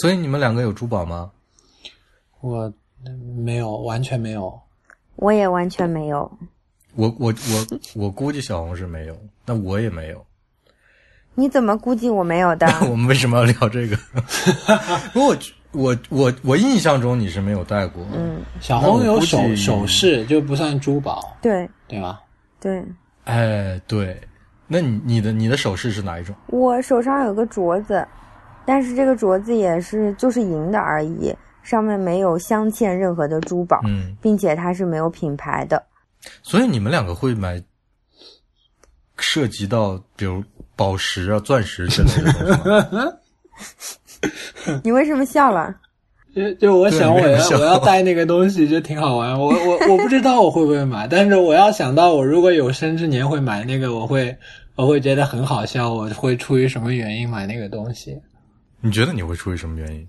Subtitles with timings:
[0.00, 1.30] 所以你们两个有珠宝吗？
[2.40, 2.72] 我
[3.36, 4.58] 没有，完全没有。
[5.16, 6.30] 我也完全没有。
[6.94, 10.24] 我我我我估计小红是没有，那我也没有。
[11.34, 12.66] 你怎么估计我没有的？
[12.90, 13.96] 我们为什么要聊这个？
[15.14, 15.36] 我
[15.72, 18.02] 我我我印象中你是没有戴过。
[18.14, 22.22] 嗯，小红有首首饰，就不算珠宝，对对吧？
[22.58, 22.82] 对，
[23.24, 24.18] 哎，对，
[24.66, 26.34] 那你你的你的首饰是哪一种？
[26.46, 28.06] 我手上有个镯子，
[28.70, 35.82] 但是这个镯子也是就是银的而已，上面没有镶嵌任何的珠宝，嗯，并且它是没有品牌的。
[36.40, 37.60] 所以你们两个会买
[39.18, 40.40] 涉及到比如
[40.76, 43.12] 宝石啊、钻石之类的东西吗？
[44.84, 45.74] 你为什么笑了？
[46.32, 54.36] 就就我想我要我要带那个东西就挺好玩，我我我不知道我会不会买，但是我要想到我如果有生之年会买那个，我会
[54.76, 58.16] 我会觉得很好笑，我会出于什么原因买那个东西？
[58.80, 60.06] 你觉得你会出于什么原因？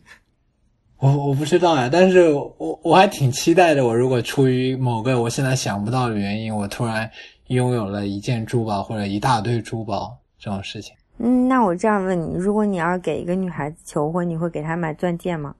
[0.98, 3.86] 我我不知道呀，但是我我还挺期待的。
[3.86, 7.10] 我如果出于某个我现在想不到的原因，我突然
[7.48, 15.56] 拥有了一件珠宝或者一大堆珠宝这种事情，嗯，那我这样问你，如果你要给一个女孩子求婚，你会给她买钻戒吗？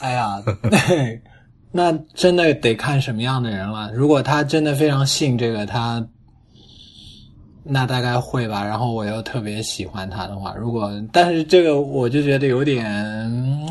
[0.00, 0.42] 哎呀，
[1.72, 3.90] 那真的得看什么样的人了。
[3.92, 6.06] 如果她真的非常信这个，他
[7.64, 8.64] 那大概会吧。
[8.64, 12.86] 然后我又特别喜欢他的话，如果但是这个我就觉得有点，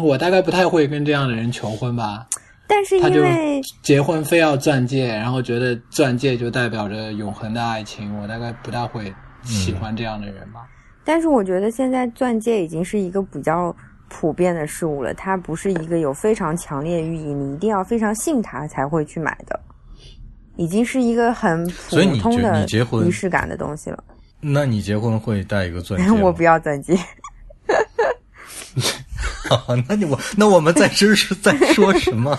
[0.04, 2.28] 我大概不太会跟这样的人求婚吧。
[2.70, 10.68] 但是因为结婚非要钻戒，然后觉得钻戒就代表着永恒的爱情，我大概不大会喜欢这样的人吧。
[11.06, 13.74] 但是我觉得现在钻戒已经是一个比较
[14.10, 19.58] 普遍的事物了，它不是一个有非常强烈寓意，你一定要非常信它才会去买的，
[20.58, 24.04] 已经是一一个很普所以你觉通的你结婚仪式感的东西了。
[24.40, 26.12] 那你结婚会戴一个钻戒？
[26.22, 26.96] 我不要钻戒，
[29.50, 32.38] 好， 那你我那我们在这是在说什么？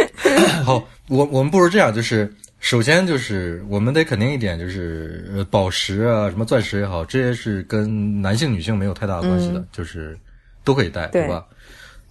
[0.64, 10.18] 好，我我们不如这样，就是首先就是我们得肯定一点，就是呃宝石啊，什么钻石也好，这些是跟男性女性没有太大的关系的，就是
[10.64, 11.44] 都可以戴，对吧？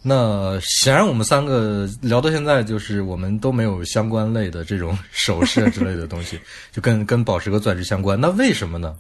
[0.08, 6.40] 那显然我们三个聊到现在，就是我们都没有相关类的这种首饰啊之类的东西，
[6.72, 8.20] 就跟跟宝石和钻石相关。
[8.22, 8.96] 那为什么呢？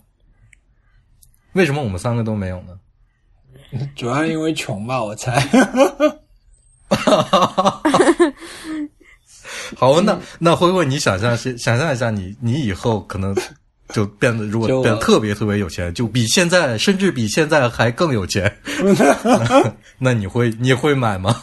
[1.54, 2.80] 为什么我们三个都没有呢？
[3.96, 5.40] 主要因为穷吧，我猜。
[9.78, 13.36] 好，那那辉辉，你想象是想象一下你，你以后可能
[13.90, 18.52] 就变得，如果就变得特别特别有钱，就比现在，甚至比现在还更有钱，
[19.24, 21.36] 那 那你会你会买吗？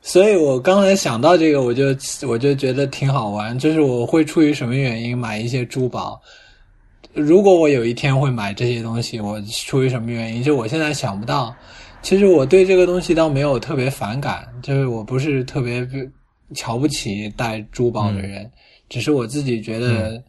[0.00, 1.94] 所以我刚才想到这个，我就
[2.26, 6.20] 我就觉得挺好玩，就是我会出于什么原因买一些珠宝。
[7.12, 10.42] 如果我有一天会买这些东西，我出于什么原因？
[10.42, 11.54] 就我现在想不到。
[12.00, 15.86] 其实我对这个东西倒没有特别反感，就是我不是特别
[16.54, 18.48] 瞧不起戴珠宝的人，
[18.88, 20.22] 只是我自己觉得，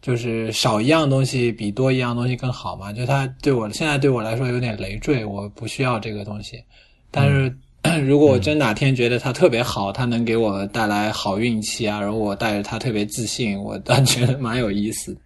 [0.00, 2.92] 就是少一样东西比多一样东西更好嘛。
[2.92, 6.62] 就它对我现在对我来说有点累赘，我不需要这个东西。
[7.10, 7.54] 但是、
[8.06, 15.16] 如果我真哪天觉得它特别好，它能给我带来好运气啊，然后我带着它特别自信，我倒觉得蛮有意思。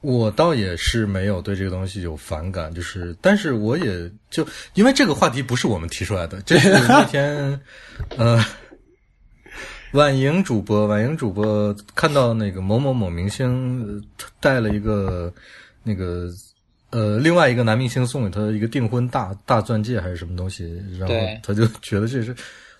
[0.00, 7.60] 我倒也是没有对这个东西有反感，就是，但是我也就因为这个话题不是我们提出来的，这是那天，
[8.16, 8.42] 呃，
[9.92, 15.32] 婉莹主播，婉莹主播看到那个某某某明星呃带了一个
[15.82, 16.28] 那个
[16.90, 22.34] 呃另外一个男明星送给他一个订婚大大钻戒还是什么东西，然后对他就觉得这是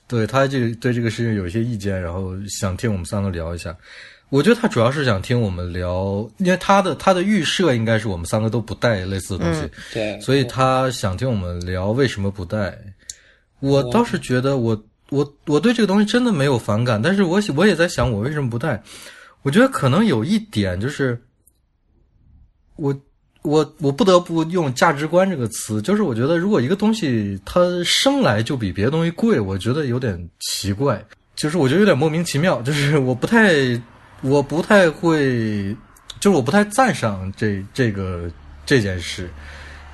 [0.06, 3.77] 对他这个对这个事情有一些意见，然后想听我们三个聊一下。
[4.28, 12.78] 我觉得他主要是想听我们聊，因为他的他的预设应该是我们三个都不带类似的东西，对，所以他想听我们聊为什么不带。
[13.59, 18.82] 我倒是觉得我我我对这个东西真的没有反感，但是我我也在想我为什么不带。
[19.43, 21.21] 我觉得可能有一点就是，
[22.76, 22.94] 我
[23.43, 31.03] 我我不得不用价值观这个词，就是我觉得如果一个东西它生来就比别的东西贵，我觉得有点奇怪，
[31.34, 33.51] 就是我觉得有点莫名其妙，就是我不太
[34.21, 35.74] 我不太会，
[36.21, 38.30] 就是我不太赞赏这这个
[38.66, 39.30] 这件事。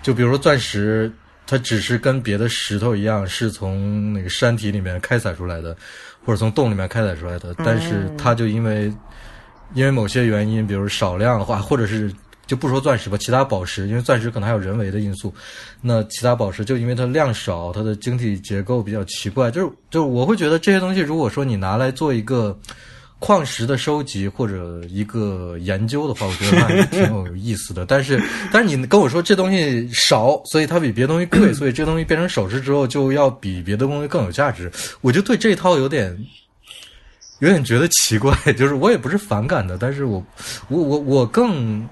[0.03, 1.11] 就比如说钻石，
[1.47, 5.77] 它只是跟别的石头一样，是从那个山体里面开采出来的，
[6.25, 8.93] 或者从洞里面开采出来的，但是它就因为
[9.75, 12.13] 因为某些原因，比如少量的话，或者是
[12.47, 15.33] 就不说钻石吧，其他宝石，因为钻石可能还有人为的因素，
[15.81, 22.57] 那其他宝石就因为它量少，它的晶体结构比较奇怪，就是就是我会觉得这些东西，如果说你拿来做一个
[23.19, 27.87] 矿石的收集或者一个研究的话，我觉得还挺有意思的。
[27.87, 28.23] 但是，
[28.53, 34.71] 但是你跟我说这东西少，所以它比别的东西贵，所以这东西变成首饰之后就要比别的东西更有价值，
[35.01, 36.17] 我就对这一套有点。
[37.41, 40.25] 有点觉得奇怪，就是我也不是反感的，但是我，
[40.69, 41.87] 我我我更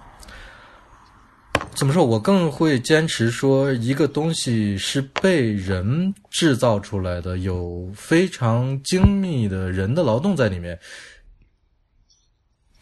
[1.74, 2.02] 怎么说？
[2.02, 10.78] 我更会坚持说，一个东西是被人制造出来的，有非常精密的人的劳动在里面，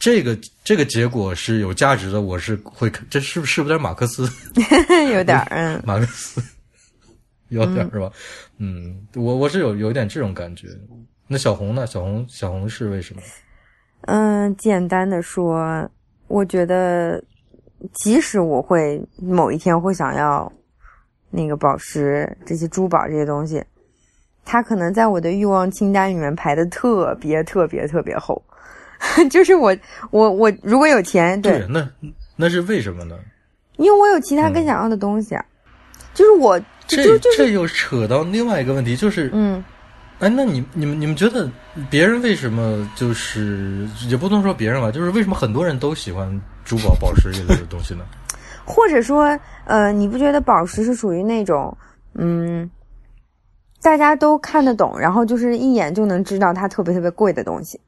[0.03, 2.23] 这个这个结果是有价值的。
[2.23, 4.29] 我是会，这是不是不是有点马克思？
[5.15, 6.43] 有点 嗯，马克思
[7.51, 8.11] 有点是吧？
[8.59, 10.67] 嗯，我我是有有点这种感觉。
[11.29, 11.87] 那小红呢？
[11.87, 13.23] 小红，小红是为什么？
[14.07, 15.89] 嗯，简单的说，
[16.27, 17.23] 我觉得，
[18.03, 20.53] 即使我会某一天会想要
[21.31, 23.63] 那个宝石、这些珠宝这些东西，
[24.45, 28.43] 它可能在我的欲望清单里面排的特别特别特别后。
[29.31, 29.77] 就是我，
[30.11, 31.89] 我，我如果有钱，对，那
[32.37, 33.17] 那是为什么呢？
[33.77, 35.45] 因为我有其他更想要的东西啊。
[36.15, 39.63] 就是我，这这又扯到另外一个问题，就是嗯。
[40.19, 41.51] 哎，那你、你们、你们觉得
[41.91, 48.05] 别人为什么就是也不能说别人吧，就是为什么很多人都喜欢珠宝、宝石一类的东西呢？
[48.65, 51.77] 或者说，呃，你不觉得宝石是属于那种，
[52.15, 52.71] 嗯，
[53.83, 57.81] 大家都看得懂，然后就是一眼就能知道它特别特别贵的东西？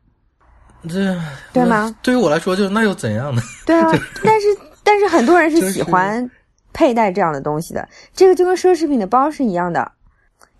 [0.88, 1.16] 这
[1.52, 1.94] 对吗？
[2.02, 3.42] 对于我来说，就那又怎样呢？
[3.66, 3.90] 对啊，
[4.22, 4.46] 但是
[4.82, 6.30] 但是很多人是喜欢
[6.72, 9.92] 佩戴这样的东西的，这个就跟奢侈品的包是一样的，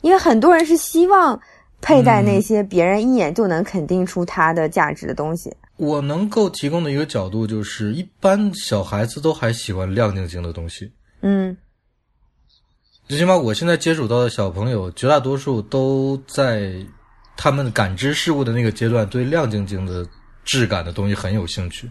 [0.01, 1.41] 因为很多人是希望。
[1.87, 5.55] 佩戴那些别人一眼就能肯定出它的价值的东西。
[5.77, 10.91] 我能够提供的一个角度就是，一般小孩子都还喜欢亮晶晶的东西。
[11.21, 11.55] 嗯，
[13.07, 16.75] 最起码我现在接触到的小朋友，绝大多数都在
[17.37, 20.07] 他们感知事物的那个阶段，对亮晶晶的
[20.45, 21.91] 质感的东西很有兴趣。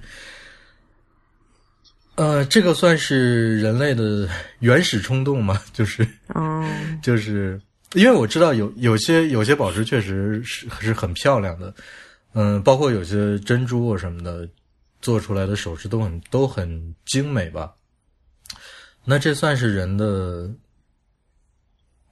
[2.15, 4.29] 呃，这个算是人类的
[4.59, 5.61] 原始冲动吗？
[5.73, 6.63] 就是，哦，
[7.01, 7.59] 就是。
[7.95, 11.71] 因为我知道有有些有些宝石确实是是很漂亮的，
[12.33, 14.49] 嗯，包括有些珍珠啊什么的，
[14.99, 17.71] 做出来的首饰都很都很精美吧。
[19.05, 20.49] 那这算是人的，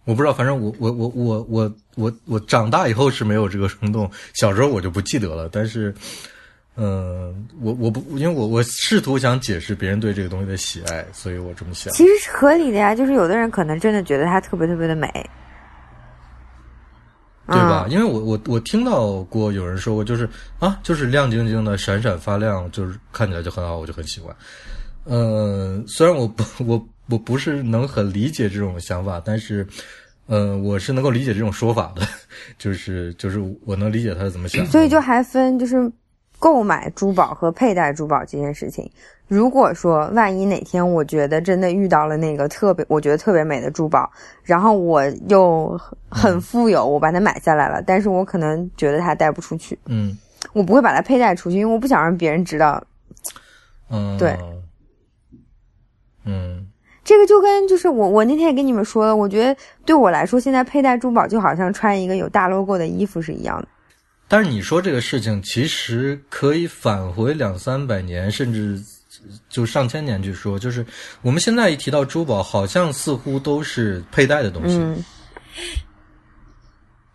[0.05, 5.47] 我不知道，反正我我我我我我我长大以后是没有这个冲动，小时候我就不记得了。
[5.51, 5.93] 但是，
[6.75, 11.93] 嗯，我我不因为我我试图想解释别人对这个东西的喜爱，所以我这么想。
[11.93, 15.07] 其实是合理的呀，就是有的人可能真的觉得它特别特别的美。
[17.47, 17.85] 对吧？
[17.89, 24.33] 因为我我我听到过有人说过，就是啊，就是亮晶晶的、闪闪发亮，就是看起来就很好，我就很喜欢。
[25.03, 29.67] 嗯，虽然我不我我不是能很理解这种想法，但是
[30.27, 32.01] 嗯，我是能够理解这种说法的，
[32.57, 34.65] 就是就是我能理解他是怎么想。
[34.65, 35.91] 所以就还分就是。
[36.39, 38.89] 购买珠宝和佩戴珠宝这件事情，
[39.27, 44.11] 如果说万一哪天我觉得真的遇到了那个特别我觉得特别美的珠宝，
[44.41, 45.79] 然后我又
[46.09, 50.17] 很富有，我把它买下来了，但是我可能觉得它带不出去，嗯，
[50.51, 52.83] 我不会把它佩戴出去，因为我不想让别人知道，
[53.91, 54.35] 嗯，对，
[56.25, 56.65] 嗯，
[57.11, 59.53] 这个就跟就是我我那天也跟你们说了，我觉得
[59.85, 63.67] 对我来说，现在佩戴珠宝就好像穿一个有大 logo 的衣服是一样的。
[64.29, 68.81] 但是你说这个事情，其实可以返回两三百年，甚至
[69.49, 70.57] 就上千年去说。
[70.57, 70.85] 就是
[71.21, 74.77] 我们现在一提到珠宝，好像似乎都是佩戴的东西。
[74.77, 75.03] 嗯。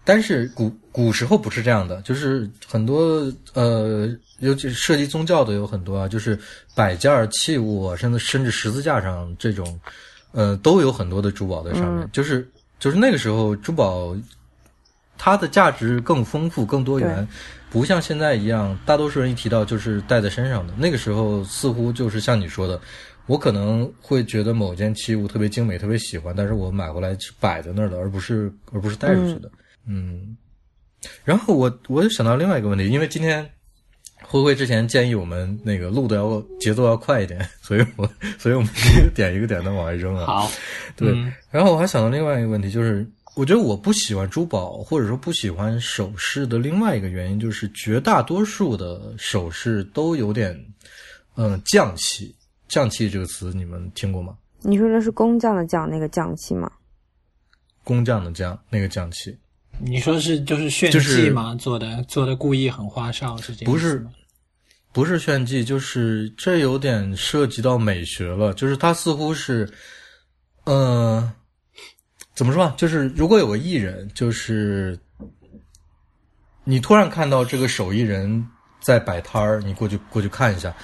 [0.05, 6.38] 但是古古时候不是这样的，就是很多呃，尤其是涉及宗教的有很多啊，就是
[6.75, 9.79] 摆件器物啊，甚至甚至十字架上这种，
[10.33, 12.09] 呃，都有很多的珠宝在上面。
[12.12, 12.49] 就是
[12.79, 14.17] 就是那个时候珠宝。
[15.19, 17.26] 它的价值更丰富、更多元，
[17.71, 20.75] 不像现在一样，大多数人一提到就是戴在身上的。
[20.76, 22.79] 那个时候似乎就是像你说的，
[23.25, 29.50] 我可能会觉得某件器物特别精美、特别喜欢，但是我买回来是摆在那儿的，而不是而不是带出去的。
[29.87, 30.37] 嗯。
[31.25, 33.49] 然后我我就想到另外一个问题，因为今天
[34.23, 38.09] 灰灰之前建议我们那个录的要节奏要快一点，所以我
[38.39, 40.27] 所以我们一个点一个点的往外扔啊。
[40.27, 40.51] 好，
[40.97, 41.15] 对。
[41.51, 43.07] 然后我还想到另外一个问题，就是。
[43.37, 50.59] 我觉得我不喜欢珠宝，或者说不喜欢首饰的另外一个原因，就是绝大多数的首饰都有点，
[51.35, 52.35] 嗯，匠气。
[52.67, 54.39] 匠气这个词你们听过吗？
[54.63, 56.73] 你说的是工匠的匠那个匠气吗？
[57.85, 59.37] 工匠的匠那个匠气。
[59.80, 61.54] 你说是就是炫技吗？
[61.54, 63.73] 做的做的故意很花哨是这样？
[63.73, 64.06] 不是，
[64.92, 68.52] 不是炫技，就是这有点涉及到美学了。
[68.54, 69.71] 就是他似乎是，
[70.64, 71.33] 嗯。
[72.35, 72.71] 怎么说？
[72.76, 74.95] 就是如果有个艺人，就是
[76.64, 78.47] 你突然看到这个手艺人
[78.78, 80.76] 在摆摊儿，你过去过去看一下，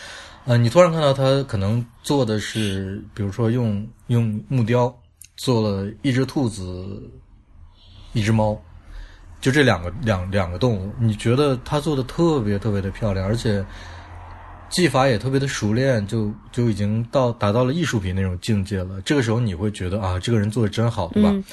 [0.46, 4.98] 呃，你突然看到他可能做的是，比如说用用木雕
[5.36, 7.02] 做了一只兔子，
[8.14, 8.58] 一只猫，
[9.42, 13.62] 就这两个两两个动物，你觉得他做的特别特别的漂亮，而且
[14.70, 19.00] 技法也特别的熟练，就就已经到达到了艺术品那种境界了。
[19.02, 21.28] 这个时候你会觉得啊，这个人做的真好，对吧？
[21.30, 21.44] 嗯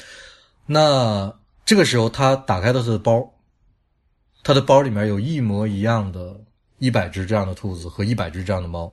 [0.66, 3.28] 那这个时候他打开了他的包，
[4.44, 6.40] 他的包里面有一模一样的
[6.78, 8.92] 一百只这样的兔子和一百只这样的猫，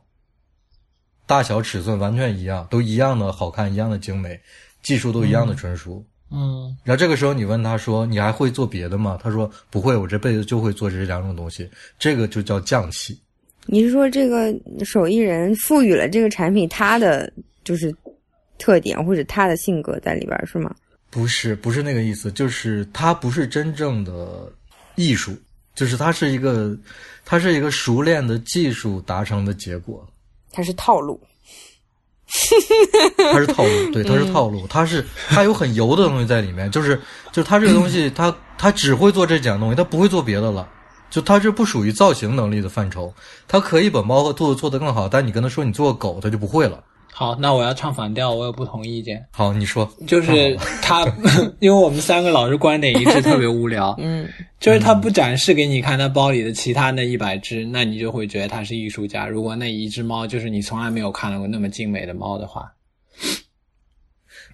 [1.28, 4.42] 大小尺寸完全一样，都一样的好看，一样的精美，
[4.82, 6.04] 技术都一样的纯熟。
[6.04, 13.18] 嗯然后这个时候你问他说：“你还会做别的吗？”他说：“不会，我这辈子就会做这两种东西。”这个就叫匠气。
[13.66, 14.54] 你是说这个
[14.84, 17.32] 手艺人赋予了这个产品它的
[17.64, 17.94] 就是
[18.58, 20.74] 特点或者他的性格在里边儿是吗？
[21.10, 24.52] 不是，不是那个意思，就是它不是真正的
[24.96, 25.34] 艺术，
[25.76, 26.78] 就是它是一个，
[27.24, 30.06] 它是一个熟练的技术达成的结果。
[30.52, 31.20] 它是套路。
[33.32, 36.96] 它是套路，对，它是套路，它是它有很油的东西在里面，就是
[37.32, 40.68] 就是它这个东西，它它只会做这几样东西，它不会做别的了。
[41.10, 43.14] 就它是不属于造型能力的范畴，
[43.48, 46.84] 它可以把猫和兔子做得更好，但你跟他说你做个狗，它就不会了。
[47.20, 49.26] 好，那我要唱反调，我有不同意见。
[49.32, 51.04] 好，你说，就是他，
[51.58, 53.96] 因为我们三个老是观点一致，特别无聊。
[53.98, 59.28] 嗯，就是他不展示给你看他包里的其他那一百只，那你就会觉得他是艺术家。
[59.28, 62.72] 如果那一只猫就是你从来没有看到过那么精美的猫的话，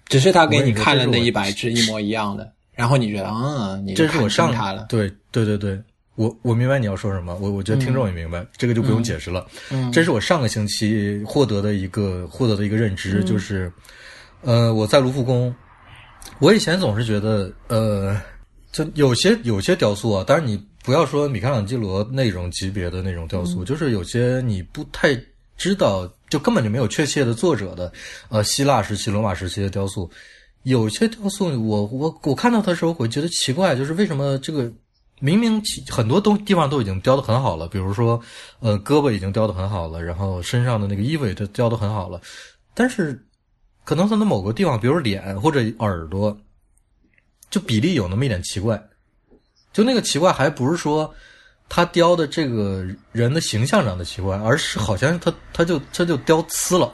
[0.06, 4.86] 只是他给你看了那一百只一模一样的，然后你觉得嗯，你就看这是我上他了。
[4.88, 5.78] 对对对对，
[6.16, 9.46] 我我明白你要说什么，我我觉得听众也明白，这个就不用解释了。
[9.70, 13.72] 嗯这是我上个星期获得的一个获得的一个认知，就是，
[14.42, 15.52] 呃，我在卢浮宫，
[16.38, 18.16] 我以前总是觉得，呃，
[18.70, 25.20] 就有些有些雕塑啊，当然你不要说米开朗基罗那种级别的那种雕塑，就是有些你不太
[25.56, 27.92] 知道，就根本就没有确切的作者的，
[28.28, 30.08] 呃，希腊时期、罗马时期的雕塑，
[30.62, 34.72] 有些雕塑我我我看到它的时候我觉得奇怪，就是为什么这个。
[35.24, 38.20] 明明很多东地方都已经雕得很好了，比如说，
[38.60, 42.20] 呃，胳膊已经雕得很好了，然后身上的那个衣服也都雕得很好了，
[42.74, 43.18] 但是
[43.84, 46.36] 可能他的某个地方，比如脸或者耳朵，
[47.48, 48.78] 就比例有那么一点奇怪。
[49.72, 51.12] 就那个奇怪，还不是说
[51.70, 56.92] 他雕的这个人的形象长得奇怪，而是好像他他就他就雕呲了，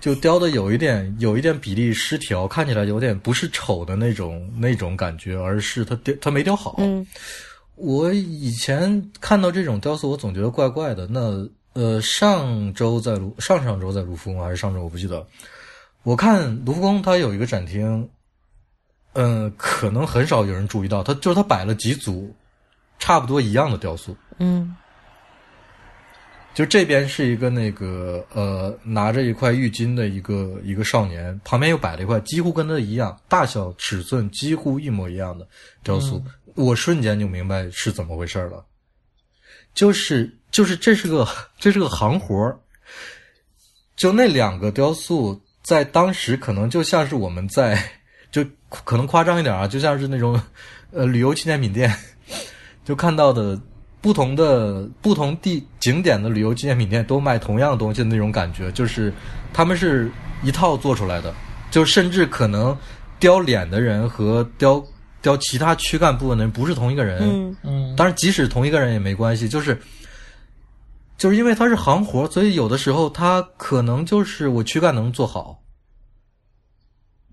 [0.00, 6.76] 就雕的有一点有一点比例失调，看起来有点不是丑的那种那种感觉，而是它雕它没雕好。
[6.78, 7.06] 嗯
[7.76, 11.06] 我以前看到这种雕塑，我总觉得怪怪的。
[11.06, 15.26] 那呃，上周在卢上上周在卢浮宫还是上周我不记得，
[16.02, 18.06] 我看卢浮宫它有一个展厅，
[19.14, 22.30] 嗯、可能很少有人注意到，它就是它摆了几组
[22.98, 24.14] 差不多一样的雕塑。
[24.38, 24.76] 嗯
[26.52, 35.46] 就这边是一个那个呃拿着一块浴巾的一个一个少年，旁边又摆了一块几乎跟他一样大小尺寸几乎一模一样的
[35.82, 36.22] 雕塑，
[36.54, 38.64] 我瞬间就明白是怎么回事了，
[39.74, 41.26] 就是就是这是个
[41.58, 42.58] 这是个行活儿。
[43.96, 47.80] 就那两个雕塑在当时可能就像是我们在
[48.32, 50.40] 就可能夸张一点啊，就像是那种
[50.90, 51.94] 呃旅游纪念品店
[52.84, 53.60] 就看到的
[54.00, 59.12] 不同的不同地景点的旅游纪念品店都卖同样的东西的那种感觉，就是
[59.52, 60.10] 他们是
[60.42, 61.34] 一套做出来的，
[61.70, 62.76] 就甚至可能
[63.18, 64.82] 雕脸的人和雕
[65.20, 67.18] 雕其他躯干部分的人不是同一个人。
[67.22, 67.56] 嗯。
[67.62, 67.94] 嗯。
[67.96, 69.78] 当然，即使同一个人也没关系，就是
[71.18, 75.60] 就是因为他是行活，所以有的时候他可能就是我躯干能做好，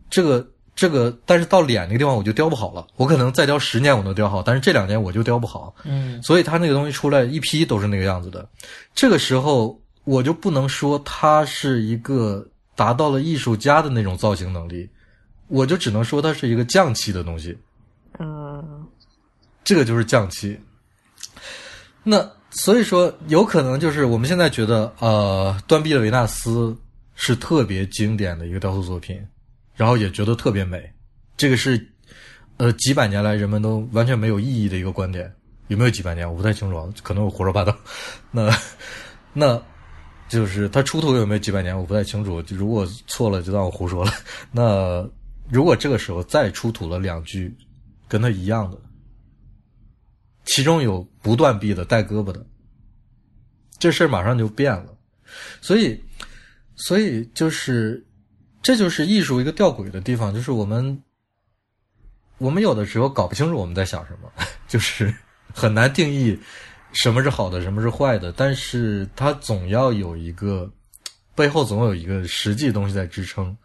[0.09, 0.45] 这个
[0.77, 2.86] 这个，但是到脸那个地方我就雕不好了。
[2.96, 8.48] 我可能再雕十年我能雕好，但是这两年我就雕不好，嗯所以他那个东西出来一批都是那个样子的。
[8.93, 14.88] 这个时候我就不能说他是一个达到了艺术家的那种造型能力，
[15.48, 17.57] 我就只能说他是一个匠气的东西。
[18.19, 18.86] 嗯
[19.63, 20.57] 这个就是匠气。
[22.03, 26.75] 那所以说，有可能就是我们现在觉得，呃，断臂的维纳斯
[27.15, 29.19] 是特别经典的一个雕塑作品，
[29.77, 30.91] 然后也觉得特别美。
[31.38, 31.89] 这个是，
[32.57, 35.34] 呃，几百年来人们都完全没有意义的一个观点。
[35.69, 36.29] 有没有几百年？
[36.29, 37.77] 我不太清楚，可能我胡说八道。
[38.31, 38.50] 那
[39.34, 39.62] 那
[40.27, 41.77] 就是他出土有没有几百年？
[41.77, 42.43] 我不太清楚。
[42.50, 44.12] 如果错了，就当我胡说了。
[44.51, 45.07] 那
[45.50, 47.55] 如果这个时候再出土了两具
[48.07, 48.81] 跟他一样的，
[50.46, 52.46] 其中有不断臂的、带胳膊的，
[53.77, 54.98] 这事儿马上就变了。
[55.62, 56.01] 所以，
[56.77, 58.06] 所以就是，
[58.61, 61.01] 这就是艺术一个吊诡的地方，就是我们，
[62.37, 64.31] 我们有的时候搞不清楚我们在想什么，
[64.67, 65.13] 就是
[65.53, 66.37] 很难定义
[66.93, 70.69] 什么是好的，什么是坏的，但是它总要有一个
[71.35, 73.55] 背后总有一个实际东西在支撑。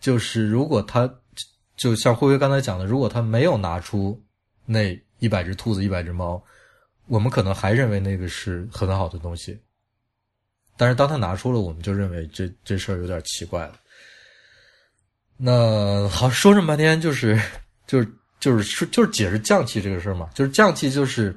[0.00, 1.08] 就是如果他
[1.76, 4.20] 就像辉辉刚才讲的，如果他没有拿出
[4.64, 6.42] 那一百只兔子、一百只猫，
[7.06, 9.60] 我们可能还认为那个是很好的东西。
[10.76, 13.78] 但是当他拿出了，我们就认为这这事儿有点奇怪了。
[15.36, 17.40] 那好，说这么半天， 就是
[17.86, 18.08] 就是
[18.38, 21.36] 就是说就是解释降气这个事儿嘛，就是降气就是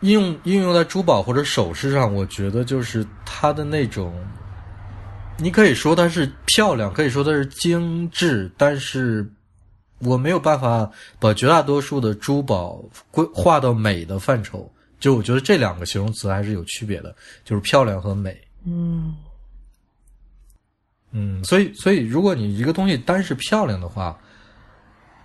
[0.00, 4.12] 应用应用在珠宝或者首饰上，我觉得就是它的那种，
[5.38, 9.24] 你可以说它是漂亮，可以说它是精致，但是
[10.00, 14.68] 我没有办法把绝大多数的珠宝归划到美的范畴。
[14.98, 18.40] 就我觉得这两个形容词还是有区别的，就是漂亮和美。
[18.64, 19.14] 嗯
[21.12, 24.18] 嗯，所以所以如果你一个东西单是漂亮的话，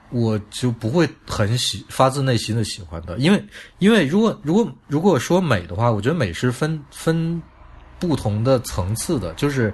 [0.10, 3.44] 我就不会很喜发自内心的喜欢的，因为
[3.80, 7.42] 因为如果如果如果说美的话，我觉得美是分分
[8.00, 9.74] 不同的层次的，就是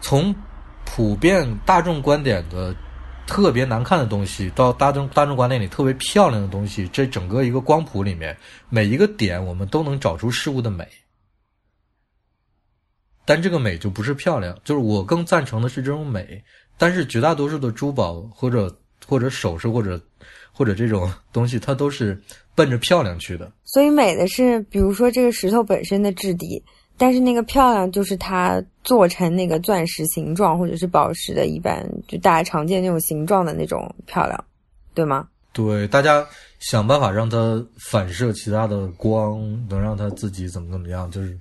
[0.00, 0.34] 从
[0.84, 2.74] 普遍大众观点的
[3.26, 8.34] 特别难看的东西，到大众大众观点里特别漂亮的东西，这整个一个光谱里面，
[8.70, 10.86] 每一个点我们都能找出事物的美。
[13.28, 16.42] 但这个美就不是漂亮，就是我更赞成的是这种美。
[16.78, 18.74] 但是绝大多数的珠宝或者
[19.06, 20.00] 或者首饰或者
[20.50, 22.18] 或者这种东西，它都是
[22.54, 23.52] 奔着漂亮去的。
[23.64, 26.62] 所以美的是，比如说这个石头本身的质地，
[26.96, 34.42] 但是那个漂亮就是它做成那个钻石形状或者是宝石的一般，就大家常见那种形状的那种漂亮，
[34.94, 35.28] 对吗？
[35.52, 36.26] 对，大家
[36.60, 41.36] 想办法让它反射其他的光，能让它自己怎么怎么样，就是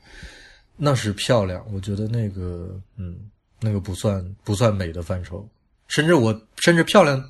[0.78, 1.66] 那是漂亮。
[1.74, 3.18] 我觉得那个，嗯，
[3.60, 5.46] 那个不算不算美的范畴，
[5.88, 7.22] 甚至我甚至漂亮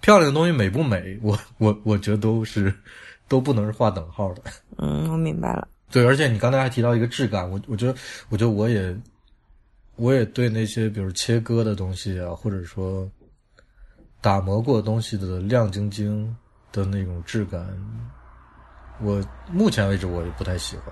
[0.00, 2.74] 漂亮的东西美不美，我我我觉得都是
[3.28, 4.42] 都不能是画等号的。
[4.78, 5.68] 嗯，我明白了。
[5.90, 7.94] 对，而且你刚才还提到一个质感，我我觉得，
[8.28, 8.96] 我觉得我也，
[9.96, 13.08] 我也对那些比如切割的东西啊，或者说
[14.20, 16.34] 打磨过东西的亮晶晶
[16.72, 17.64] 的那种质感，
[19.00, 20.86] 我目前为止我也不太喜欢。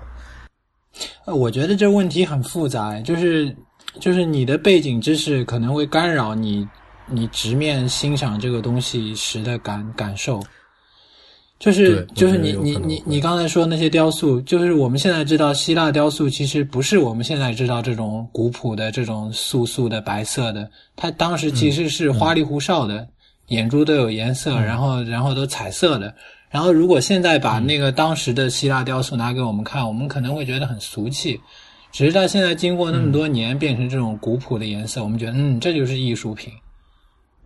[1.25, 3.55] 呃，我觉得这问题很复杂，就是
[3.99, 6.67] 就是你的背景知识可能会干扰你
[7.09, 10.41] 你直面欣赏这个东西时的感感受。
[11.59, 23.07] 就是就是你你你你刚才说那些雕塑，就是我们现在知道希腊雕塑其实不是我们现在知道这种古朴的这种素素的白色的，它当时其实是花里胡哨的，
[23.47, 26.13] 眼珠都有颜色，然后然后都彩色的。
[26.53, 31.39] 然后如果现在把那个当时的希腊雕塑拿给我们看，我们可能会觉得很俗气。
[31.91, 36.53] 只是到现在经过那么多年，变成这种古朴的颜色，我们觉得嗯，这就是艺术品。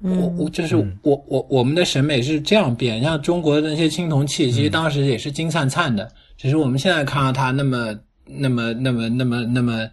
[0.01, 9.89] 我我就是我我我们的审美是这样变，像中国的那些青铜器，其实当时也是金灿灿的，只是我们现在看到它那么那么那么那么那么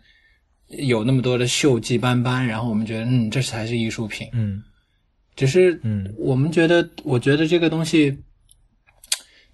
[0.68, 4.28] 有那么多的锈迹斑斑，然后我们觉得嗯，这才是艺术品。
[4.32, 4.62] 嗯。
[5.36, 6.12] 只是嗯。
[6.18, 8.16] 我们觉得，我觉得这个东西，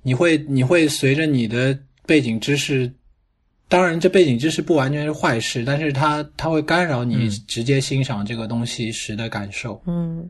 [0.03, 2.91] 你会你会随着你的背景知识，
[3.69, 9.83] 当然这背景知识不完全是坏事，但是它它会干扰你嗯直接欣赏这个东西时的感受。
[9.87, 10.29] 嗯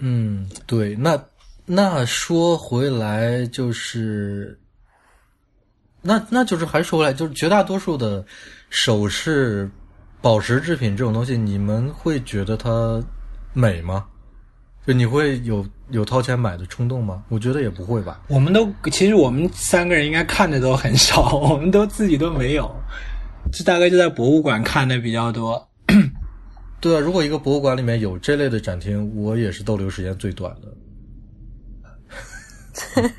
[0.00, 1.22] 嗯，对，那
[1.66, 4.58] 那说回来就是，
[6.00, 8.24] 那那就是还说回来，就是绝大多数的
[8.70, 9.70] 首饰、
[10.20, 13.04] 宝石制品这种东西，你们会觉得它
[13.52, 14.06] 美吗？
[14.86, 17.22] 就你会有有掏钱买的冲动吗？
[17.28, 18.20] 我觉得也不会吧。
[18.28, 22.70] 我们都其实我们三个人应该看的都很少， 我们都自己都没有，
[23.52, 25.68] 这大概就在博物馆看的比较多。
[26.80, 30.68] 对啊，如果一个博物馆里面有这类的展厅，我也是逗留时间最短的。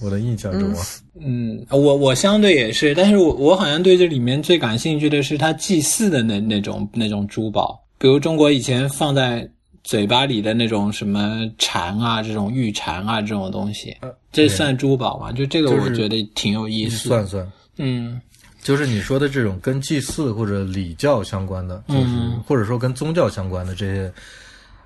[0.00, 0.84] 我的印象中啊，
[1.20, 9.50] 嗯，我我相对也是，但是我我好像对这里面最感兴趣的是他祭祀的那那种那种珠宝，比如中国以前放在
[9.88, 13.96] 嘴巴里的那种什么蝉啊，这种玉蝉啊这种东西，
[14.30, 15.32] 这算珠宝吗？
[15.32, 17.08] 就这个就是我觉得挺有意思。
[17.08, 18.20] 算算，嗯
[18.62, 24.12] 就是你说的这种跟祭祀或者礼教相关的，就是、嗯或者说跟宗教相关的这些，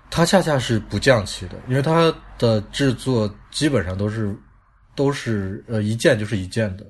[0.09, 4.38] 它恰恰是不降气的，因为它的制作基本上都是
[4.95, 6.87] 都是呃一件就是一件的，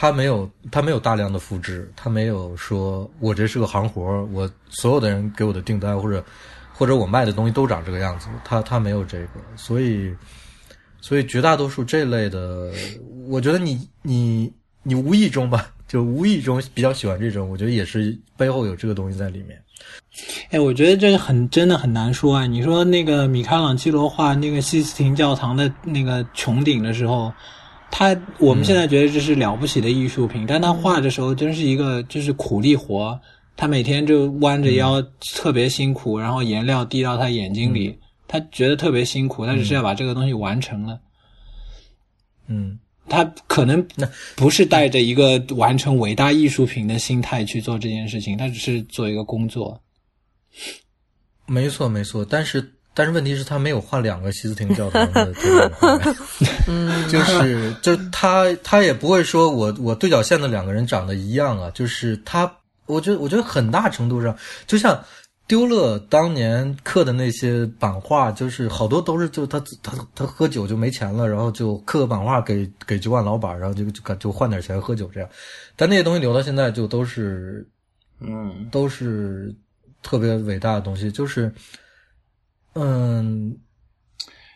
[0.00, 6.24] 他没有他没有大量的复制，他没有说我这是个行活，我所有的人给我的订单或者
[6.72, 10.14] 或者我卖的东西都长这个样子，他他没有这个，所以。
[11.02, 12.70] 所以绝大多数这类的，
[13.26, 19.58] 我觉得你你你无意中吧，就无意中比较喜欢这种，我觉得也是背后有这个东西在里面。
[20.50, 22.44] 哎，我觉得这个很真的很难说啊。
[22.44, 27.32] 你说那个米开朗基罗画那个西斯廷教堂的那个穹顶的时候，
[27.90, 33.20] 他我们现在觉得这是了不起的艺术品，但他画的时候真是一个就是苦力活，
[33.56, 35.02] 他每天就弯着腰，
[35.34, 41.00] 特别辛苦，然后颜料滴到他眼睛里，他觉得特别辛苦，他只是要把这个东西完成了。
[42.46, 43.86] 嗯，他可能
[44.34, 49.80] 不是带着一个完成伟大艺术品的心态去做这件事情，他只是做一个工作。
[51.46, 55.32] 没错，没错，但是但是问题是，他没有画两个西斯廷教堂的
[57.08, 62.52] 就是就他他也不会说我我对角线的两个人长得一样啊，就是他，
[62.86, 65.02] 我觉得我觉得很大程度上，就像
[65.46, 75.28] 丢勒当年刻的那些版画，就是好多都是就他他他喝酒就没钱了，然后就刻个版画给给酒馆老板，然后就就就换点钱喝酒这样，
[75.74, 77.66] 但那些东西留到现在就都是
[78.20, 79.54] 嗯，都是
[80.02, 81.52] 特别伟大的东西，就是
[82.74, 83.56] 嗯。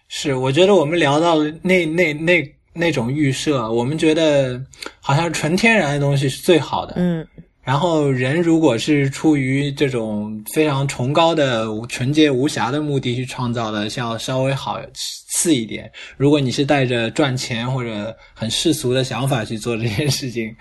[0.08, 4.62] 是，我觉得我们聊到那那那那种预设，我们觉得
[5.00, 6.94] 好像纯天然的东西是最好的。
[6.96, 7.26] 嗯
[7.62, 15.90] 然后人如果是出于这种非常崇高的纯洁无瑕的目的去创造的，要稍微好次一点。
[16.18, 20.54] 如果你是带着赚钱或者很世俗的想法去做这件事情，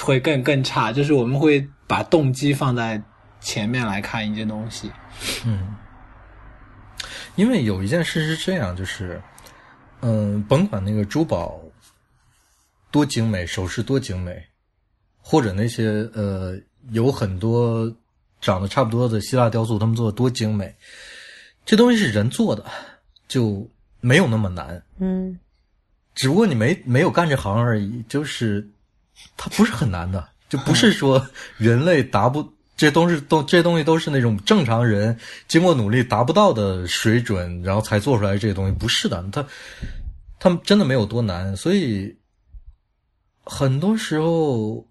[0.00, 0.92] 会更更差。
[0.92, 3.02] 就是我们会把动机放在
[3.40, 4.88] 前面来看一件东西。
[5.44, 5.74] 嗯，
[7.36, 9.22] 因为有一件事是这样，就是，
[10.00, 11.60] 嗯，甭管那个珠宝
[12.90, 14.42] 多精美，首饰多精美，
[15.20, 16.56] 或者那些呃
[16.90, 17.94] 有很多
[18.40, 20.74] 长得差不多的希腊雕塑，他们做的多精美，
[21.64, 22.64] 这东西是人做的，
[23.28, 23.68] 就
[24.00, 24.82] 没有那么难。
[24.98, 25.38] 嗯
[26.14, 28.66] 只不过你没没有干这行而已，就是
[29.36, 32.42] 它不是很难的，就不是说人类达不
[32.76, 39.46] 这都是都这些东西都是那种正常人经过努力达不到的水准，然后才做出来这些东西，不是的，他
[40.38, 42.14] 他们真的没有多难，所以
[43.44, 44.86] 很多时候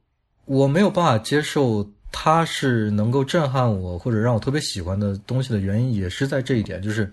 [0.45, 7.11] 我没有办法接受它是能够震撼我或者让我特别喜欢的东西的原因，也是在这一点，就是。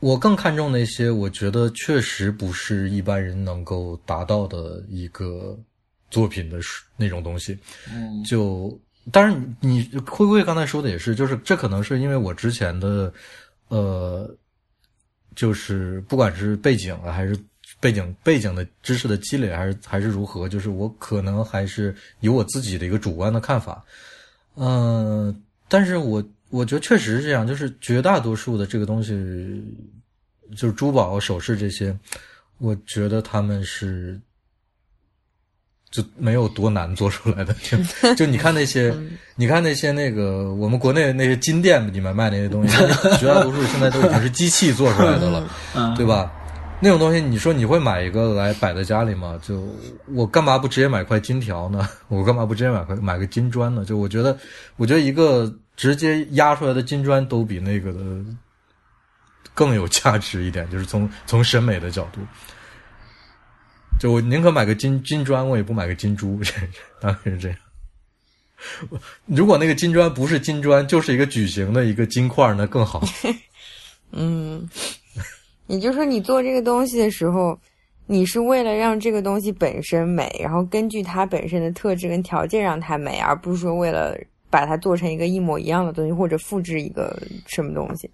[0.00, 5.56] 我更看重那些我觉得确实不是一般人能够达到的一个
[6.10, 6.58] 作品的
[6.96, 7.56] 那种东西。
[7.94, 8.76] 嗯就
[9.10, 13.12] 当然你，你灰灰刚才说的也是，就是这可能是因为我之前的
[13.68, 14.32] 呃，
[15.34, 17.36] 就是不管是背景啊，还是
[17.80, 23.84] 背景背景的知识的积累，还是还是如何，就是我可能还是有我自己的一个主观的看法。
[24.54, 29.64] 嗯、但是我我觉得确实是这样，就是绝大多数的这个东西，
[30.54, 31.98] 就是珠宝、首饰这些，
[32.58, 34.20] 我觉得他们是
[35.92, 37.54] 就没有多难做出来的。
[37.62, 37.78] 就
[38.16, 38.92] 就你看那些，
[39.36, 42.76] 你看那些那个我们国内那些金店里面卖那些东西，
[43.20, 46.32] 绝大多数现在都已经是机器做出来的了，嗯，对吧？
[46.84, 49.38] 那种东西，你说你会买一个来摆在家里吗？
[49.40, 49.62] 就
[50.14, 51.88] 我干嘛不直接买块金条呢？
[52.08, 53.84] 我干嘛不直接买块买个金砖呢？
[53.84, 54.36] 就我觉得，
[54.76, 58.00] 我觉得一个直接压出来的金砖都比那个的
[59.54, 62.20] 更有价值一点，就是从从审美的角度。
[64.02, 66.52] 就我宁可买个金金砖，我也不买个金珠，这
[67.00, 67.56] 当然是这样。
[69.26, 73.00] 如果那个金砖不是金砖，就是一个矩形的一个金块，那更好。
[74.10, 74.68] 嗯，
[75.68, 77.56] 也就是说，你做这个东西的时候，
[78.06, 84.18] 你是为了让这个东西本身美，然后根据它本身的特质跟条件让它美，而不是说为了
[84.50, 88.10] 把它做成一个一模一样的东西，或者复制一个什么东西。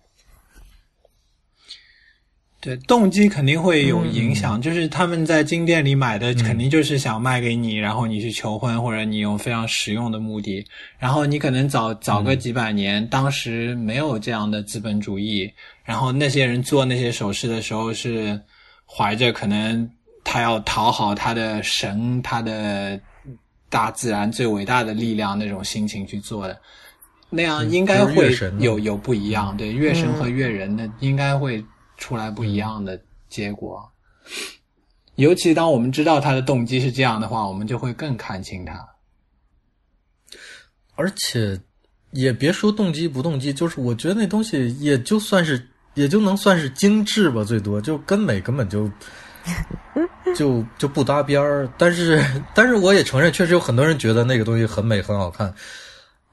[2.61, 4.61] 对，动机肯定会有影响。
[4.61, 10.64] 就是他们在金店里买的，肯定就是想卖给你，然后你去求婚，或者你有非常实用的目的。
[10.99, 15.49] 然后你可能早早个几百年，当时没有这样的资本主义，
[15.85, 18.40] 然后那些人做那些首饰的时候是
[18.85, 19.88] 怀着可能
[20.25, 23.01] 他要讨好他的神，他的
[23.71, 26.59] 大自然最伟大的力量那种心情去做的。
[27.31, 31.64] 那样应该会有有不一样，对月神和月人的应该会
[31.98, 33.87] 出来不一样的结果。
[35.16, 38.88] 尤其当我们知道他的动机是这样的话，我们就会更看清他。
[40.94, 41.61] 而且
[42.12, 48.90] 也别说动机不动机，就是我觉得那东西也就算是也就能算是精致吧，最多就跟美根本就
[50.37, 51.68] 就就不搭边儿。
[51.76, 55.52] 但是但是我也承认，确实有很多人觉得那个东西很美很好看。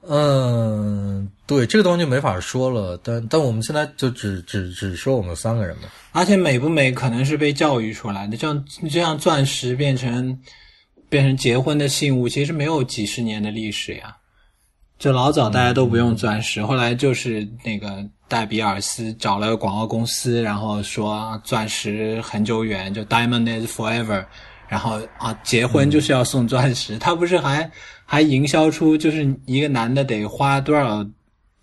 [0.08, 2.98] 嗯，对，这个东西就没法说了。
[3.02, 5.88] 但但我们现在就只只只说我们三个人吧。
[6.12, 10.38] 而且美不美可能是被教育出来的，就像就像钻石变成
[11.08, 14.16] 变成结婚的信物，其实没有几十年的历史呀。
[14.98, 24.24] 就老早大家都不用钻石，后来就是那个戴比尔斯找了个广告公司，然后说钻石很久远，就 Diamond is forever，
[24.68, 27.70] 然后啊结婚就是要送钻石，他不是还
[28.04, 31.06] 还营销出就是一个男的得花多少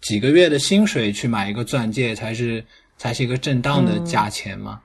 [0.01, 2.63] 几个月的薪水去买一个钻戒才是
[2.97, 4.79] 才是一个正当的价钱嘛，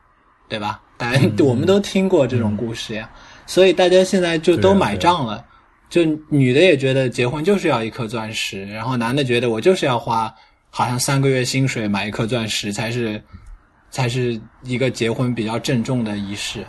[0.49, 0.81] 对吧？
[0.97, 3.09] 大家、我们都听过这种故事呀，
[3.47, 5.45] 所以大家现在就都买账了。
[5.89, 10.35] 就女的也觉得结婚就是要一颗钻石，然后男的觉得我就是要花
[10.71, 13.23] 好像三个月薪水买一颗钻石才是
[13.91, 16.63] 才是一个结婚比较郑重的仪式，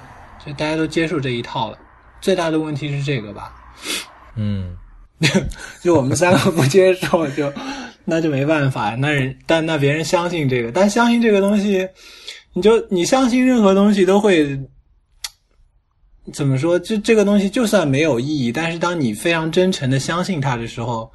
[0.43, 1.77] 所以大家都接受这一套了。
[2.21, 3.53] 最大的问题是这个吧？
[4.35, 4.75] 嗯，
[5.81, 7.51] 就我们三个不接受，就
[8.05, 8.95] 那就没办法。
[8.95, 11.87] 那人但那别人相信这个，但相信这个东西，
[12.53, 14.59] 你就你相信任何东西都会。
[16.31, 16.77] 怎么说？
[16.77, 21.11] 就这个东西，就算没有意义，但是当你非常真诚的相信它的时候，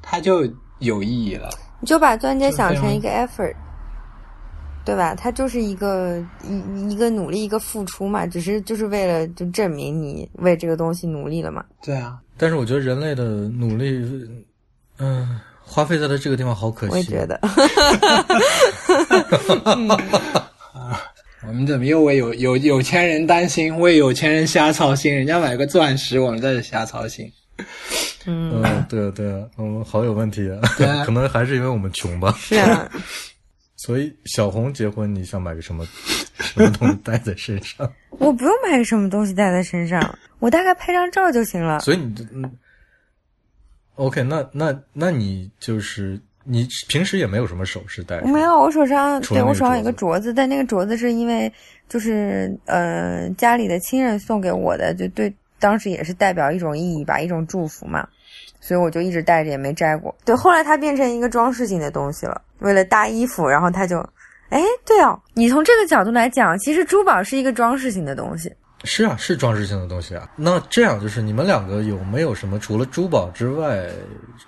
[0.00, 1.50] 它就有意义了。
[1.80, 3.56] 你就把钻戒想成一个 effort，
[4.84, 5.14] 对吧？
[5.14, 11.64] 他就是一个一一个努力，一个付出嘛，只是就是为了就证明你为这个东西努力了嘛。
[11.82, 14.04] 对啊，但是我觉得人类的努力，
[14.98, 16.92] 嗯，花费在了这个地方好可惜。
[16.92, 17.40] 我也觉得。
[21.44, 25.12] 我们怎么又为有有有钱人担心，为有钱人瞎操心？
[25.12, 27.28] 人家买个钻石，我们在这瞎操心。
[28.26, 30.60] 嗯，对啊，对啊，我们好有问题啊！
[30.78, 32.32] 对 可能还是因为我们穷吧。
[32.38, 32.88] 是啊，
[33.84, 35.84] 所以小红结婚，你想买个什么
[36.38, 37.92] 什么东西带在身上？
[38.10, 41.80] 我不用买个什么东西带在身上，我大概拍张照就行了。
[41.80, 42.48] 所以你嗯
[43.96, 48.28] ，OK，那那那你就是你平时也没有什么首饰戴着？
[48.28, 51.52] 没有，我手上对我手上有个镯镯子，但那个镯子是因为
[51.88, 58.08] 就是呃家里的亲人送给我的，就对当时也是代表一种意义吧，一种祝福嘛，
[58.62, 60.16] 所以我就一直戴着也没摘过。
[60.24, 63.98] 对，后来它变成一个装饰性的东西了，为了搭衣服，然后它就，
[64.50, 68.50] 哎，对哦，你从这个角度来讲，其实珠宝是一个装饰性的东西。
[68.84, 70.28] 是啊，是装饰性的东西啊。
[70.36, 73.88] 那这样就是你们两个有没有什么除了珠宝之外，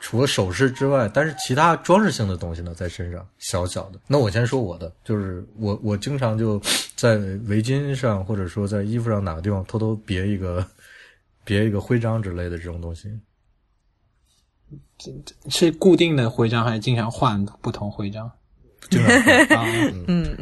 [0.00, 3.98] 除了首饰之外，但是其他装饰性的东西呢，在身上小小的？
[4.08, 6.60] 那我先说我的，就是我我经常就
[6.96, 10.66] 在围巾上或者说在衣服上哪个地方偷偷别一个
[11.44, 13.08] 别一个徽章之类的这种东西。
[15.48, 18.30] 是固定的徽章，还是经常换不同徽章？
[20.06, 20.36] 嗯，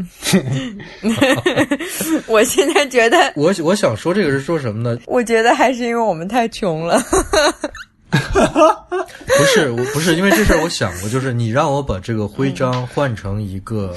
[2.26, 4.98] 我现在觉得， 我我想说这个是说什么呢？
[5.06, 7.00] 我觉得还是因为我们太穷了。
[8.10, 8.18] 不
[9.54, 13.94] 是，我不是因为这事儿，我想过，就是你让我把这个徽章换成一个，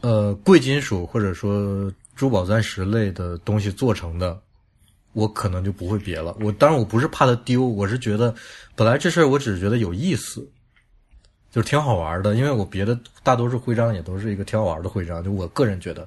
[0.00, 4.40] 呃，贵金属或者说珠宝钻石类的东西做成的，
[5.12, 6.36] 我可能就不会别了。
[6.40, 8.34] 我当然我不是怕它丢，我是觉得
[8.74, 10.40] 本来这事儿我只是觉得有意思，
[11.50, 12.34] 就是挺好玩的。
[12.34, 16.06] 因为我别的大多数徽章也都是一个挺好玩的徽章，就我个人觉得，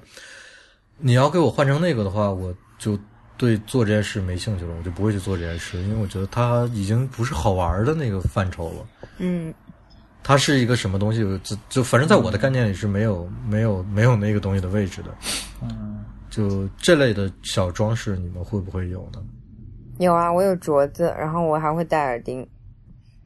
[0.98, 2.98] 你要给我换成那个的话，我就。
[3.36, 8.86] 对做这件事没兴趣了，我就不会去做这件事，因为我觉得它已经不是好玩的那个范畴了。
[9.18, 9.52] 嗯，
[10.22, 11.18] 它是一个什么东西？
[11.42, 15.08] 就就反正在我的概念里是没有没有没有那个东西的位置的。
[15.62, 15.93] 嗯，
[16.34, 19.22] 就这类的小装饰，你们会不会有呢？
[19.98, 22.44] 有啊，我有镯子，然后我还会戴耳钉，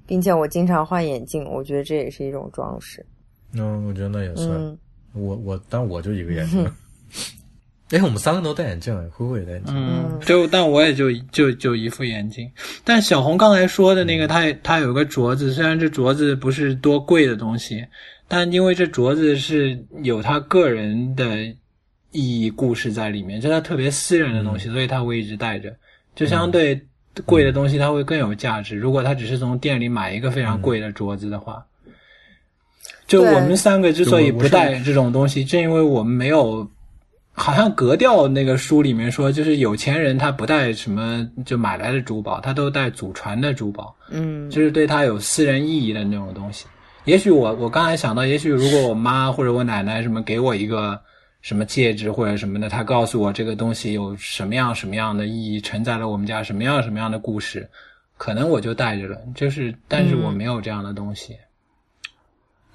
[0.07, 3.05] 并且我经常换眼镜，我觉得这也是一种装饰。
[3.55, 4.51] 嗯，我觉得那也算。
[4.51, 4.79] 嗯
[5.15, 6.71] 我我，但我就一个眼镜。
[7.91, 9.75] 哎，我们三个都戴眼镜，灰灰也戴眼镜。
[9.75, 12.49] 嗯，就但我也就就就一副眼镜。
[12.85, 17.83] 但小红刚才说的那个，它它有个镯子，虽然这镯子不是多贵的东西，
[18.29, 21.25] 但因为这镯子是有他个人的
[22.13, 25.75] 意义故事在里面，就他特别私人的东西，所以他会一直带着。
[26.15, 26.81] 就相对
[27.25, 28.77] 贵的东西，它会更有价值。
[28.77, 31.65] 如果他只是从店里买一个非常贵的镯子的话，
[33.07, 36.69] 就我们三个之所以不带这种东西，正因为我们没有。
[37.41, 46.67] 好像格调那个书里面说，就是有钱人他不带什么就买来的珠宝，他都带祖传的珠宝，嗯，就是对他有私人意义的那种东西。
[47.05, 51.01] 也许我我刚才想到，也许如果我妈或者我奶奶什么给我一个
[51.41, 57.69] 什么戒指或者什么的，他告诉我这个东西有什么样什么样的意义，承载了我们家什么样什么样的故事，
[58.17, 59.19] 可能我就带着了。
[59.35, 61.37] 就是，但是我没有这样的东西。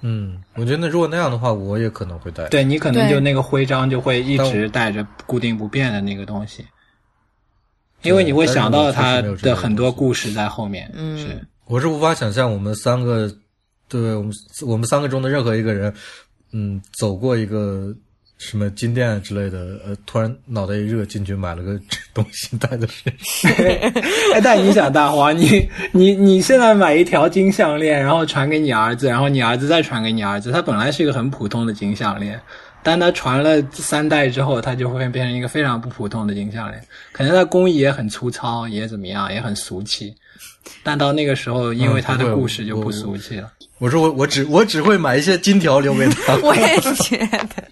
[0.00, 2.46] 嗯，我觉得如果那样的话，我也可能会戴。
[2.48, 6.62] 对你可能就那个徽章就会一直带着固定不变的那个东西，
[8.02, 10.90] 因为你会想到它的很多故事在后面。
[10.94, 13.34] 嗯是，我是无法想象我们三个，
[13.88, 14.32] 对我们
[14.66, 15.94] 我们三个中的任何一个人，
[16.52, 17.94] 嗯，走过一个
[18.36, 21.80] 什么金店之类的，呃，突然脑袋一热进去买了个
[22.12, 23.50] 东西戴在身上。
[24.34, 32.38] 哎，但你想，大华，你你你现在买一条金项链，然后传给你儿子，然后你儿子再传给你儿子，它本来是一个很普通的金项链，
[32.82, 36.82] 但它传了三代之后，它就会变成一个非常不普通的金项链。
[37.12, 40.14] 可能它工艺也很粗糙，也怎么样，也很俗气。
[40.82, 43.50] 但到那个时候，因为他的故事就不俗气了。
[43.78, 46.36] 我说我我只我只会买一些金条留给他。
[46.42, 47.64] 我也觉得。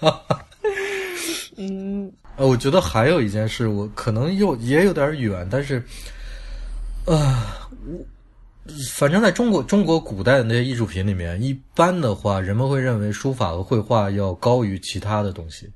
[1.56, 5.82] 嗯，呃，我觉得还有一件事，我可能又也有点远，但是，
[7.04, 7.36] 呃，
[7.86, 8.06] 我
[8.96, 15.68] 反正在中国中国古代的那些艺术品里面，一般的话，人们会认为书法和绘画要高于其他的东西，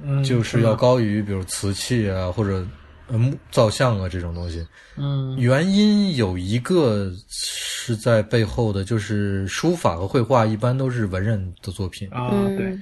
[0.00, 2.64] 嗯，就是要高于比如瓷器啊或者
[3.08, 4.66] 呃木造像啊这种东西。
[4.96, 12.78] 嗯原因有一个是在背后的，就是书法和绘画一般都是文人的作品，啊，嗯对，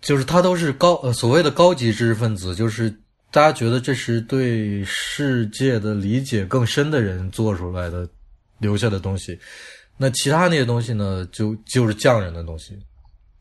[0.00, 2.90] 就是他都是高呃所谓的高级知识分子，就是
[3.30, 8.08] 大家觉得这是对世界的理解更深的人做出来的
[8.58, 9.38] 留下的东西。
[9.98, 12.78] 那其他那些东西呢，就就是匠人的东西，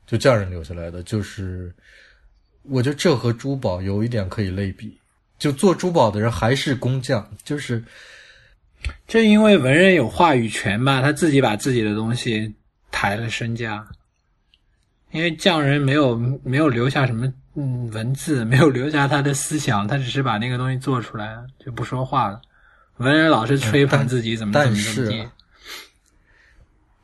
[0.05, 1.73] 就匠人留下来的，就是
[2.63, 4.97] 我觉得这和珠宝有一点可以类比。
[5.45, 7.83] 就做珠宝的人还是工匠，就是
[9.07, 12.51] 正因为文人有话语权吧，他自己把自己的东西
[12.89, 13.85] 抬了身价。
[15.11, 22.41] 因为匠人没有没有留下什么嗯文字，没有留下他的思想，他只是把那个东西做出来，就不说话了。
[22.97, 25.29] 文人老是吹捧自己怎么怎但么怎么地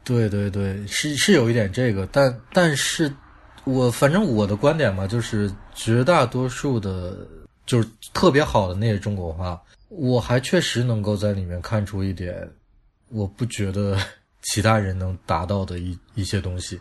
[0.04, 3.14] 对对对，是是有一点这个，但但是
[3.66, 7.16] 我反正我的观点嘛，就是绝大多数的，
[7.72, 9.58] 就是特别好的那些中国画，
[9.88, 12.46] 我还确实能够在里面看出一点，
[13.08, 13.98] 我不觉得
[14.42, 16.78] 其他人能达到的一一些东西。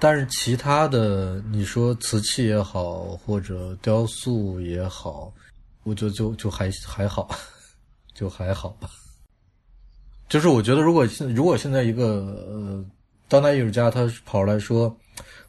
[0.00, 5.32] 但是其他的，你说瓷器也好，或者雕塑也好，
[5.84, 7.30] 我觉得就就还还好，
[8.12, 8.90] 就还好吧。
[10.28, 12.84] 就是我觉得，如果现如果现在一个呃
[13.28, 14.92] 当代艺术家他跑出来说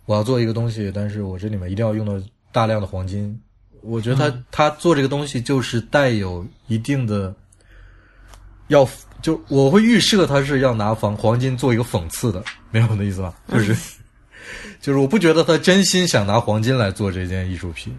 [0.05, 3.41] 我要做一个东西，但是我这里面一定要用到大量的黄金，
[3.87, 7.33] 我觉得他、他做这个东西就是带有一定的
[8.67, 8.87] 要
[9.21, 13.33] 就我会预设他是要拿黄黄金做一个讽刺的，明白我的意思吧？
[13.49, 13.75] 就是、
[14.79, 17.97] 就是我不觉得他真心想拿黄金来做这件艺术品。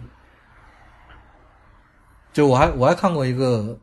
[2.31, 3.77] 就我还我还看过一个。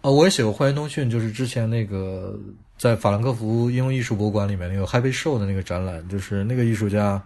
[0.00, 2.38] 啊，我也写过《幻园通讯》，就是之前那个
[2.76, 7.22] 在法兰克福应用艺术博物馆里面那个 Happy Show 的那个展览，就是那个艺术家，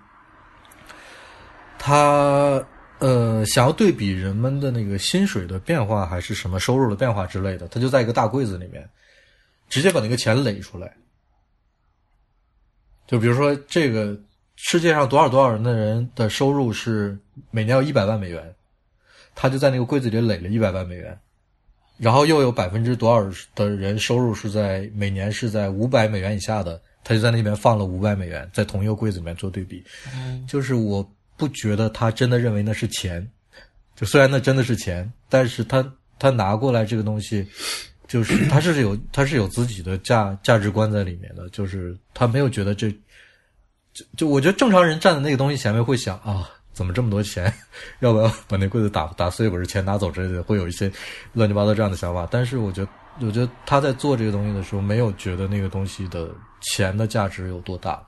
[1.76, 2.64] 他
[2.98, 8.88] 呃想要对比人们的那个薪水的变化，还是什么收入的变化之类的，他就在一个大柜子里面，
[9.68, 10.92] 直接把那个钱垒出来。
[13.06, 14.18] 就比如说，这个
[14.56, 17.18] 世界上多少多少人的人的收入是
[17.50, 18.54] 每年要一百万美元，
[19.34, 21.18] 他就在那个柜子里垒了一百万美元。
[21.96, 29.82] 然后又有百分之多少的人收入是在每年是在五百美元以下的，他就在那边放了五百美元，在同一个柜子里面做对比。
[30.46, 31.04] 就是我
[31.38, 33.26] 不觉得他真的认为那是钱，
[33.96, 35.82] 就虽然那真的是钱，但是他
[36.18, 37.48] 他拿过来这个东西，
[38.06, 42.90] 就是他是有 他是有自己的价价值观在里面的，就是他没有觉得这，
[43.94, 46.50] 就就我觉得正常人站在那个东西前面会想啊。
[46.74, 47.52] 怎么这么多钱？
[47.98, 50.44] 要不要把那柜子打打碎，把这钱拿走之类的？
[50.44, 50.88] 会有一些
[51.32, 52.24] 乱七八糟这样的想法。
[52.30, 58.00] 但是我觉得，我觉得他在做这个东西的时候，没有觉得那个东西的钱的价值有多大，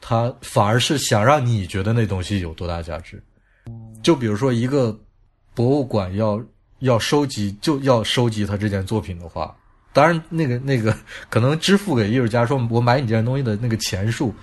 [0.00, 3.22] 他反而是想让你觉得那东西有多大价值。
[4.02, 4.98] 就比如说，一个
[5.54, 6.42] 博物馆要
[6.78, 9.54] 要收集，就要收集他这件作品的话，
[9.92, 10.96] 当然那个那个
[11.28, 14.34] 可能支付给艺术家说，我买你这件东西的那个钱数。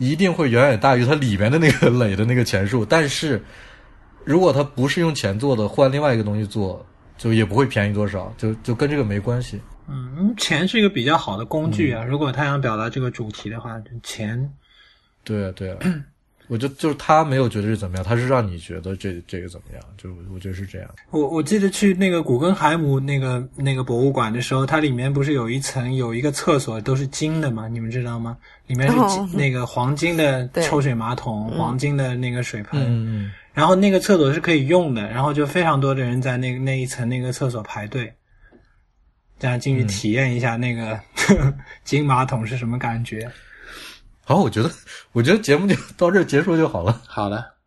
[0.00, 3.42] 一定会远远大于它里面的那个垒的那个钱数，但是
[4.22, 9.60] 如果他不是用钱做的，换另外一个东西做，就也不会便宜多少，就就跟这个没关系。
[9.88, 12.04] 嗯，钱是一个比较好的工具啊。
[12.04, 13.74] 如果他想表达这个主题的话，
[14.04, 14.48] 钱，
[15.28, 15.78] 对啊，对啊，
[16.48, 20.88] 我就就是他没有觉得是怎么样，他是让你觉得这这个怎么样，就我觉得是这样。
[21.10, 27.68] 我我记得去那个古根海姆那个那个博物馆的时候，它里面不是有一层有一个厕所都是金的吗？
[27.68, 28.36] 你们知道吗？
[28.66, 38.10] 里面是金、哦那个黄金的 抽水马桶，黄金的那个水盆，嗯然后那个厕所是可以用的，然后就非常多的人在那那一层那个厕所排队，
[39.38, 40.98] 这样进去体验一下那个、
[41.84, 43.28] 金马桶是什么感觉。
[44.28, 44.70] 好，我觉得
[45.12, 47.00] 我觉得节目就到这结束就好了。
[47.06, 47.57] 好的。